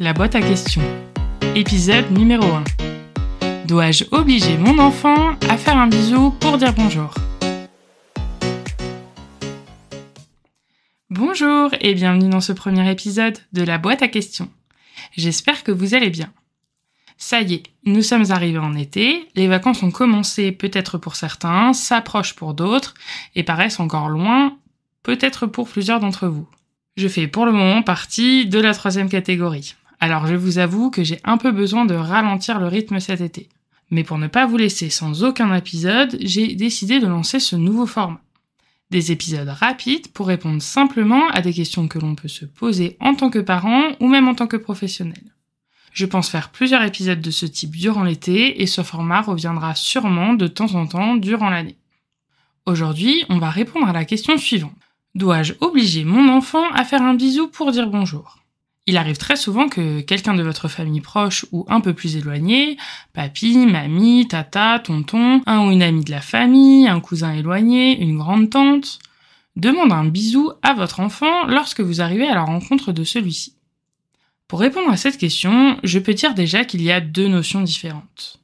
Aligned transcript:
La 0.00 0.12
boîte 0.12 0.36
à 0.36 0.40
questions. 0.40 0.82
Épisode 1.56 2.12
numéro 2.12 2.44
1. 2.44 3.66
Dois-je 3.66 4.04
obliger 4.12 4.56
mon 4.56 4.78
enfant 4.78 5.36
à 5.48 5.56
faire 5.56 5.76
un 5.76 5.88
bisou 5.88 6.30
pour 6.38 6.56
dire 6.56 6.72
bonjour? 6.72 7.12
Bonjour 11.10 11.70
et 11.80 11.94
bienvenue 11.94 12.28
dans 12.28 12.40
ce 12.40 12.52
premier 12.52 12.88
épisode 12.88 13.38
de 13.52 13.64
la 13.64 13.78
boîte 13.78 14.02
à 14.02 14.06
questions. 14.06 14.48
J'espère 15.16 15.64
que 15.64 15.72
vous 15.72 15.96
allez 15.96 16.10
bien. 16.10 16.32
Ça 17.16 17.40
y 17.40 17.54
est, 17.54 17.62
nous 17.84 18.02
sommes 18.02 18.30
arrivés 18.30 18.58
en 18.58 18.76
été, 18.76 19.28
les 19.34 19.48
vacances 19.48 19.82
ont 19.82 19.90
commencé 19.90 20.52
peut-être 20.52 20.98
pour 20.98 21.16
certains, 21.16 21.72
s'approchent 21.72 22.36
pour 22.36 22.54
d'autres 22.54 22.94
et 23.34 23.42
paraissent 23.42 23.80
encore 23.80 24.10
loin, 24.10 24.56
peut-être 25.02 25.48
pour 25.48 25.68
plusieurs 25.68 25.98
d'entre 25.98 26.28
vous. 26.28 26.46
Je 26.96 27.08
fais 27.08 27.26
pour 27.26 27.46
le 27.46 27.52
moment 27.52 27.82
partie 27.82 28.46
de 28.46 28.60
la 28.60 28.74
troisième 28.74 29.08
catégorie. 29.08 29.74
Alors 30.00 30.26
je 30.26 30.34
vous 30.34 30.58
avoue 30.58 30.90
que 30.90 31.02
j'ai 31.02 31.20
un 31.24 31.36
peu 31.36 31.50
besoin 31.50 31.84
de 31.84 31.94
ralentir 31.94 32.60
le 32.60 32.66
rythme 32.66 33.00
cet 33.00 33.20
été. 33.20 33.48
Mais 33.90 34.04
pour 34.04 34.18
ne 34.18 34.26
pas 34.26 34.46
vous 34.46 34.56
laisser 34.56 34.90
sans 34.90 35.24
aucun 35.24 35.54
épisode, 35.54 36.16
j'ai 36.20 36.54
décidé 36.54 37.00
de 37.00 37.06
lancer 37.06 37.40
ce 37.40 37.56
nouveau 37.56 37.86
format. 37.86 38.20
Des 38.90 39.12
épisodes 39.12 39.48
rapides 39.48 40.08
pour 40.12 40.28
répondre 40.28 40.62
simplement 40.62 41.28
à 41.28 41.40
des 41.40 41.52
questions 41.52 41.88
que 41.88 41.98
l'on 41.98 42.14
peut 42.14 42.28
se 42.28 42.44
poser 42.44 42.96
en 43.00 43.14
tant 43.14 43.30
que 43.30 43.38
parent 43.38 43.92
ou 44.00 44.08
même 44.08 44.28
en 44.28 44.34
tant 44.34 44.46
que 44.46 44.56
professionnel. 44.56 45.22
Je 45.92 46.06
pense 46.06 46.28
faire 46.28 46.50
plusieurs 46.50 46.82
épisodes 46.82 47.20
de 47.20 47.30
ce 47.30 47.44
type 47.44 47.76
durant 47.76 48.04
l'été 48.04 48.62
et 48.62 48.66
ce 48.66 48.82
format 48.82 49.20
reviendra 49.20 49.74
sûrement 49.74 50.34
de 50.34 50.46
temps 50.46 50.74
en 50.74 50.86
temps 50.86 51.16
durant 51.16 51.50
l'année. 51.50 51.76
Aujourd'hui, 52.66 53.24
on 53.30 53.38
va 53.38 53.50
répondre 53.50 53.88
à 53.88 53.92
la 53.92 54.04
question 54.04 54.36
suivante. 54.38 54.72
Dois-je 55.14 55.54
obliger 55.60 56.04
mon 56.04 56.28
enfant 56.28 56.70
à 56.70 56.84
faire 56.84 57.02
un 57.02 57.14
bisou 57.14 57.48
pour 57.48 57.72
dire 57.72 57.88
bonjour? 57.88 58.38
Il 58.88 58.96
arrive 58.96 59.18
très 59.18 59.36
souvent 59.36 59.68
que 59.68 60.00
quelqu'un 60.00 60.32
de 60.32 60.42
votre 60.42 60.66
famille 60.66 61.02
proche 61.02 61.44
ou 61.52 61.66
un 61.68 61.82
peu 61.82 61.92
plus 61.92 62.16
éloigné, 62.16 62.78
papy, 63.12 63.66
mamie, 63.66 64.26
tata, 64.26 64.78
tonton, 64.78 65.42
un 65.44 65.66
ou 65.66 65.70
une 65.70 65.82
amie 65.82 66.04
de 66.04 66.10
la 66.10 66.22
famille, 66.22 66.88
un 66.88 66.98
cousin 66.98 67.34
éloigné, 67.34 68.00
une 68.00 68.16
grande 68.16 68.48
tante, 68.48 68.98
demande 69.56 69.92
un 69.92 70.06
bisou 70.06 70.52
à 70.62 70.72
votre 70.72 71.00
enfant 71.00 71.44
lorsque 71.46 71.82
vous 71.82 72.00
arrivez 72.00 72.26
à 72.26 72.34
la 72.34 72.44
rencontre 72.44 72.92
de 72.92 73.04
celui-ci. 73.04 73.56
Pour 74.46 74.60
répondre 74.60 74.90
à 74.90 74.96
cette 74.96 75.18
question, 75.18 75.76
je 75.84 75.98
peux 75.98 76.14
dire 76.14 76.32
déjà 76.32 76.64
qu'il 76.64 76.80
y 76.80 76.90
a 76.90 77.02
deux 77.02 77.28
notions 77.28 77.60
différentes. 77.60 78.40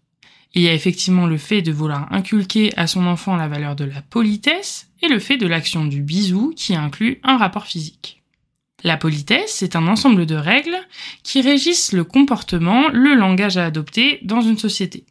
Il 0.53 0.61
y 0.61 0.69
a 0.69 0.75
effectivement 0.75 1.27
le 1.27 1.39
fait 1.39 1.63
de 1.63 1.73
vouloir 1.73 2.13
inculquer 2.13 2.71
à 2.77 2.87
son 2.87 3.07
enfant 3.07 3.37
la 3.37 3.49
valeur 3.49 3.77
de 3.77 3.87
la 3.87 4.03
politesse 4.03 4.91
et 5.01 5.09
le 5.09 5.21
fait 5.21 5.39
de 5.39 5.47
l'action 5.47 5.87
du 5.87 6.03
bisou 6.03 6.53
qui 6.55 6.75
inclut 6.75 7.19
un 7.23 7.39
rapport 7.39 7.65
physique. 7.65 8.21
La 8.85 8.99
politesse 8.99 9.63
est 9.63 9.77
un 9.77 9.89
ensemble 9.89 10.27
de 10.27 10.35
règles 10.35 10.77
qui 11.23 11.41
régissent 11.41 11.93
le 11.93 12.05
comportement, 12.05 12.89
le 12.89 13.15
langage 13.15 13.57
à 13.57 13.65
adopter 13.65 14.19
dans 14.23 14.43
une 14.43 14.59
société. 14.59 15.07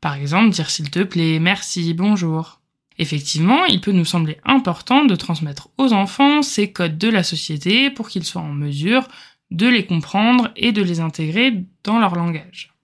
Par 0.00 0.14
exemple, 0.14 0.50
dire 0.50 0.68
s'il 0.68 0.90
te 0.90 1.04
plaît, 1.04 1.38
merci, 1.38 1.94
bonjour. 1.94 2.60
Effectivement, 2.98 3.64
il 3.66 3.80
peut 3.80 3.92
nous 3.92 4.04
sembler 4.04 4.38
important 4.44 5.04
de 5.04 5.14
transmettre 5.14 5.68
aux 5.78 5.92
enfants 5.92 6.42
ces 6.42 6.72
codes 6.72 6.98
de 6.98 7.08
la 7.08 7.22
société 7.22 7.90
pour 7.90 8.08
qu'ils 8.08 8.24
soient 8.24 8.42
en 8.42 8.52
mesure 8.52 9.06
de 9.52 9.68
les 9.68 9.86
comprendre 9.86 10.50
et 10.56 10.72
de 10.72 10.82
les 10.82 10.98
intégrer 10.98 11.64
dans 11.84 12.00
leur 12.00 12.16
langage. 12.16 12.74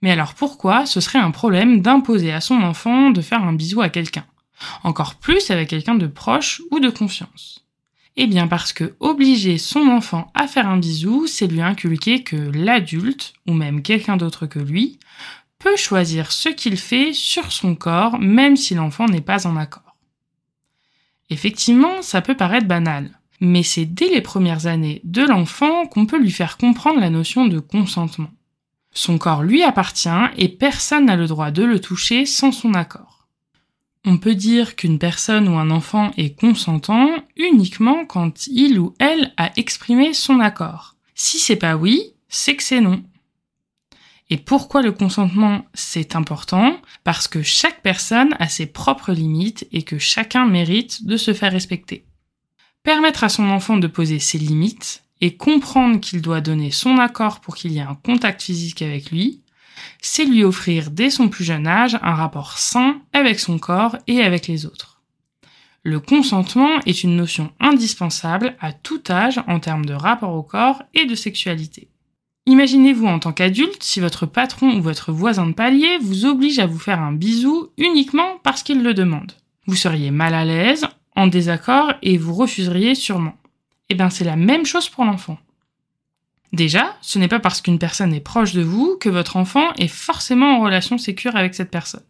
Mais 0.00 0.12
alors 0.12 0.34
pourquoi 0.34 0.86
ce 0.86 1.00
serait 1.00 1.18
un 1.18 1.32
problème 1.32 1.82
d'imposer 1.82 2.32
à 2.32 2.40
son 2.40 2.62
enfant 2.62 3.10
de 3.10 3.20
faire 3.20 3.42
un 3.42 3.52
bisou 3.52 3.80
à 3.80 3.88
quelqu'un 3.88 4.26
Encore 4.84 5.16
plus 5.16 5.50
avec 5.50 5.70
quelqu'un 5.70 5.96
de 5.96 6.06
proche 6.06 6.62
ou 6.70 6.78
de 6.78 6.90
confiance? 6.90 7.61
Eh 8.16 8.26
bien 8.26 8.46
parce 8.46 8.72
que 8.72 8.94
obliger 9.00 9.56
son 9.56 9.88
enfant 9.88 10.30
à 10.34 10.46
faire 10.46 10.68
un 10.68 10.76
bisou, 10.76 11.26
c'est 11.26 11.46
lui 11.46 11.62
inculquer 11.62 12.22
que 12.22 12.36
l'adulte, 12.36 13.32
ou 13.46 13.54
même 13.54 13.82
quelqu'un 13.82 14.18
d'autre 14.18 14.46
que 14.46 14.58
lui, 14.58 14.98
peut 15.58 15.76
choisir 15.76 16.32
ce 16.32 16.48
qu'il 16.48 16.76
fait 16.76 17.12
sur 17.12 17.52
son 17.52 17.74
corps 17.74 18.18
même 18.18 18.56
si 18.56 18.74
l'enfant 18.74 19.06
n'est 19.06 19.20
pas 19.20 19.46
en 19.46 19.56
accord. 19.56 19.96
Effectivement, 21.30 22.02
ça 22.02 22.20
peut 22.20 22.36
paraître 22.36 22.66
banal, 22.66 23.18
mais 23.40 23.62
c'est 23.62 23.86
dès 23.86 24.08
les 24.08 24.20
premières 24.20 24.66
années 24.66 25.00
de 25.04 25.22
l'enfant 25.22 25.86
qu'on 25.86 26.04
peut 26.04 26.18
lui 26.18 26.30
faire 26.30 26.58
comprendre 26.58 27.00
la 27.00 27.10
notion 27.10 27.46
de 27.46 27.60
consentement. 27.60 28.30
Son 28.92 29.16
corps 29.16 29.42
lui 29.42 29.62
appartient 29.62 30.10
et 30.36 30.48
personne 30.48 31.06
n'a 31.06 31.16
le 31.16 31.26
droit 31.26 31.50
de 31.50 31.62
le 31.62 31.80
toucher 31.80 32.26
sans 32.26 32.52
son 32.52 32.74
accord. 32.74 33.21
On 34.04 34.18
peut 34.18 34.34
dire 34.34 34.74
qu'une 34.74 34.98
personne 34.98 35.48
ou 35.48 35.56
un 35.56 35.70
enfant 35.70 36.10
est 36.16 36.36
consentant 36.38 37.08
uniquement 37.36 38.04
quand 38.04 38.48
il 38.48 38.80
ou 38.80 38.94
elle 38.98 39.32
a 39.36 39.52
exprimé 39.56 40.12
son 40.12 40.40
accord. 40.40 40.96
Si 41.14 41.38
c'est 41.38 41.56
pas 41.56 41.76
oui, 41.76 42.12
c'est 42.28 42.56
que 42.56 42.64
c'est 42.64 42.80
non. 42.80 43.04
Et 44.28 44.38
pourquoi 44.38 44.82
le 44.82 44.92
consentement 44.92 45.66
c'est 45.72 46.16
important? 46.16 46.80
Parce 47.04 47.28
que 47.28 47.42
chaque 47.42 47.82
personne 47.82 48.34
a 48.40 48.48
ses 48.48 48.66
propres 48.66 49.12
limites 49.12 49.68
et 49.70 49.82
que 49.82 49.98
chacun 49.98 50.46
mérite 50.46 51.04
de 51.04 51.16
se 51.16 51.32
faire 51.32 51.52
respecter. 51.52 52.04
Permettre 52.82 53.22
à 53.22 53.28
son 53.28 53.48
enfant 53.50 53.76
de 53.76 53.86
poser 53.86 54.18
ses 54.18 54.38
limites 54.38 55.04
et 55.20 55.36
comprendre 55.36 56.00
qu'il 56.00 56.22
doit 56.22 56.40
donner 56.40 56.72
son 56.72 56.96
accord 56.98 57.40
pour 57.40 57.54
qu'il 57.54 57.72
y 57.72 57.78
ait 57.78 57.82
un 57.82 57.94
contact 57.94 58.42
physique 58.42 58.82
avec 58.82 59.12
lui, 59.12 59.41
c'est 60.00 60.24
lui 60.24 60.44
offrir 60.44 60.90
dès 60.90 61.10
son 61.10 61.28
plus 61.28 61.44
jeune 61.44 61.66
âge 61.66 61.98
un 62.02 62.14
rapport 62.14 62.58
sain 62.58 63.00
avec 63.12 63.40
son 63.40 63.58
corps 63.58 63.96
et 64.06 64.22
avec 64.22 64.46
les 64.46 64.66
autres. 64.66 65.00
Le 65.84 65.98
consentement 65.98 66.78
est 66.86 67.02
une 67.02 67.16
notion 67.16 67.50
indispensable 67.58 68.56
à 68.60 68.72
tout 68.72 69.02
âge 69.10 69.40
en 69.48 69.58
termes 69.58 69.84
de 69.84 69.94
rapport 69.94 70.34
au 70.34 70.42
corps 70.42 70.82
et 70.94 71.06
de 71.06 71.14
sexualité. 71.14 71.88
Imaginez-vous 72.46 73.06
en 73.06 73.18
tant 73.18 73.32
qu'adulte 73.32 73.82
si 73.82 74.00
votre 74.00 74.26
patron 74.26 74.76
ou 74.76 74.82
votre 74.82 75.12
voisin 75.12 75.46
de 75.46 75.52
palier 75.52 75.98
vous 76.00 76.24
oblige 76.24 76.58
à 76.58 76.66
vous 76.66 76.78
faire 76.78 77.00
un 77.00 77.12
bisou 77.12 77.70
uniquement 77.78 78.38
parce 78.42 78.62
qu'il 78.62 78.82
le 78.82 78.94
demande. 78.94 79.32
Vous 79.66 79.76
seriez 79.76 80.10
mal 80.10 80.34
à 80.34 80.44
l'aise, 80.44 80.86
en 81.14 81.28
désaccord 81.28 81.92
et 82.02 82.18
vous 82.18 82.34
refuseriez 82.34 82.94
sûrement. 82.94 83.34
Eh 83.88 83.94
bien 83.94 84.10
c'est 84.10 84.24
la 84.24 84.36
même 84.36 84.66
chose 84.66 84.88
pour 84.88 85.04
l'enfant. 85.04 85.38
Déjà, 86.52 86.96
ce 87.00 87.18
n'est 87.18 87.28
pas 87.28 87.40
parce 87.40 87.62
qu'une 87.62 87.78
personne 87.78 88.12
est 88.12 88.20
proche 88.20 88.52
de 88.52 88.62
vous 88.62 88.96
que 89.00 89.08
votre 89.08 89.36
enfant 89.36 89.72
est 89.78 89.88
forcément 89.88 90.58
en 90.58 90.62
relation 90.62 90.98
sécure 90.98 91.36
avec 91.36 91.54
cette 91.54 91.70
personne. 91.70 92.02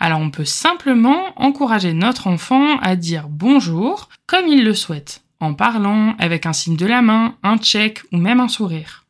Alors 0.00 0.20
on 0.20 0.30
peut 0.30 0.44
simplement 0.44 1.32
encourager 1.36 1.92
notre 1.92 2.26
enfant 2.26 2.78
à 2.78 2.96
dire 2.96 3.28
bonjour 3.28 4.08
comme 4.26 4.48
il 4.48 4.64
le 4.64 4.74
souhaite, 4.74 5.22
en 5.40 5.54
parlant, 5.54 6.16
avec 6.18 6.46
un 6.46 6.52
signe 6.52 6.76
de 6.76 6.86
la 6.86 7.02
main, 7.02 7.36
un 7.42 7.58
check 7.58 8.02
ou 8.12 8.16
même 8.16 8.40
un 8.40 8.48
sourire. 8.48 9.04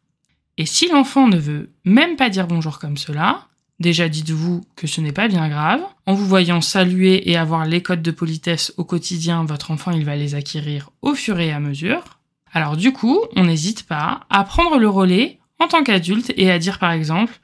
Et 0.59 0.67
si 0.67 0.89
l'enfant 0.89 1.27
ne 1.27 1.39
veut 1.39 1.73
même 1.85 2.17
pas 2.17 2.29
dire 2.29 2.47
bonjour 2.47 2.79
comme 2.79 2.97
cela, 2.97 3.47
déjà 3.81 4.09
dites-vous 4.09 4.65
que 4.77 4.87
ce 4.87 5.01
n'est 5.01 5.13
pas 5.13 5.29
bien 5.29 5.49
grave. 5.49 5.81
En 6.07 6.15
vous 6.15 6.27
voyant 6.27 6.61
saluer 6.61 7.31
et 7.31 7.37
avoir 7.37 7.65
les 7.65 7.83
codes 7.83 8.03
de 8.03 8.11
politesse 8.11 8.75
au 8.77 8.85
quotidien, 8.85 9.45
votre 9.45 9.71
enfant 9.71 9.91
il 9.91 10.05
va 10.05 10.17
les 10.17 10.35
acquérir 10.35 10.91
au 11.01 11.15
fur 11.15 11.41
et 11.41 11.53
à 11.53 11.59
mesure. 11.59 12.14
Alors 12.55 12.77
du 12.77 12.93
coup, 12.93 13.21
on 13.35 13.45
n'hésite 13.45 13.83
pas 13.83 14.21
à 14.31 14.45
prendre 14.45 14.79
le 14.79 14.89
relais 14.89 15.41
en 15.59 15.67
tant 15.67 15.83
qu'adulte 15.83 16.33
et 16.37 16.53
à 16.53 16.59
dire 16.61 16.79
par 16.79 16.93
exemple, 16.93 17.35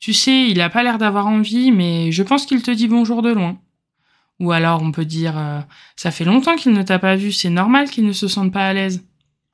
tu 0.00 0.12
sais, 0.12 0.48
il 0.48 0.60
a 0.60 0.68
pas 0.68 0.82
l'air 0.82 0.98
d'avoir 0.98 1.28
envie, 1.28 1.70
mais 1.70 2.10
je 2.10 2.22
pense 2.24 2.46
qu'il 2.46 2.62
te 2.62 2.72
dit 2.72 2.88
bonjour 2.88 3.22
de 3.22 3.32
loin. 3.32 3.58
Ou 4.40 4.50
alors 4.50 4.82
on 4.82 4.90
peut 4.90 5.04
dire, 5.04 5.38
euh, 5.38 5.60
ça 5.94 6.10
fait 6.10 6.24
longtemps 6.24 6.56
qu'il 6.56 6.72
ne 6.72 6.82
t'a 6.82 6.98
pas 6.98 7.14
vu, 7.14 7.30
c'est 7.30 7.48
normal 7.48 7.88
qu'il 7.88 8.04
ne 8.04 8.12
se 8.12 8.26
sente 8.26 8.52
pas 8.52 8.66
à 8.66 8.72
l'aise. 8.72 9.04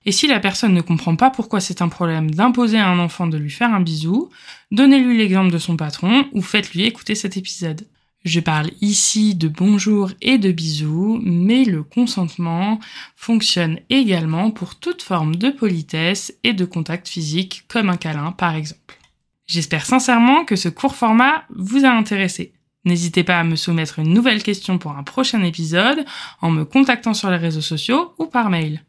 Et 0.07 0.13
si 0.13 0.27
la 0.27 0.41
personne 0.41 0.73
ne 0.73 0.81
comprend 0.81 1.15
pas 1.15 1.31
pourquoi 1.31 1.61
c'est 1.61 1.83
un 1.83 1.89
problème 1.89 2.31
d'imposer 2.31 2.79
à 2.79 2.89
un 2.89 2.99
enfant 2.99 3.27
de 3.27 3.37
lui 3.37 3.51
faire 3.51 3.73
un 3.73 3.81
bisou, 3.81 4.31
donnez-lui 4.71 5.19
l'exemple 5.19 5.53
de 5.53 5.59
son 5.59 5.77
patron 5.77 6.25
ou 6.33 6.41
faites-lui 6.41 6.85
écouter 6.85 7.15
cet 7.15 7.37
épisode. 7.37 7.87
Je 8.25 8.41
parle 8.41 8.71
ici 8.81 9.35
de 9.35 9.49
bonjour 9.49 10.13
et 10.21 10.39
de 10.39 10.53
bisous, 10.53 11.21
mais 11.25 11.65
le 11.65 11.83
consentement 11.83 12.79
fonctionne 13.17 13.81
également 13.91 14.51
pour 14.51 14.77
toute 14.77 15.03
forme 15.03 15.37
de 15.37 15.51
politesse 15.51 16.33
et 16.45 16.53
de 16.53 16.65
contact 16.65 17.09
physique, 17.09 17.65
comme 17.69 17.91
un 17.91 17.97
câlin 17.97 18.33
par 18.33 18.55
exemple. 18.55 18.99
J'espère 19.47 19.85
sincèrement 19.85 20.45
que 20.45 20.57
ce 20.57 20.69
court 20.69 20.95
format 20.95 21.45
vous 21.51 21.85
a 21.85 21.91
intéressé. 21.91 22.53
N'hésitez 22.85 23.25
pas 23.25 23.41
à 23.41 23.45
me 23.45 23.57
soumettre 23.57 23.99
une 23.99 24.13
nouvelle 24.13 24.43
question 24.43 24.79
pour 24.79 24.93
un 24.93 25.03
prochain 25.03 25.43
épisode 25.43 26.05
en 26.41 26.51
me 26.51 26.65
contactant 26.65 27.15
sur 27.15 27.31
les 27.31 27.37
réseaux 27.37 27.61
sociaux 27.61 28.15
ou 28.19 28.27
par 28.27 28.51
mail. 28.51 28.85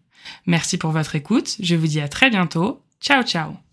Merci 0.45 0.77
pour 0.77 0.91
votre 0.91 1.15
écoute, 1.15 1.57
je 1.59 1.75
vous 1.75 1.87
dis 1.87 2.01
à 2.01 2.07
très 2.07 2.29
bientôt. 2.29 2.81
Ciao 3.01 3.23
ciao 3.23 3.72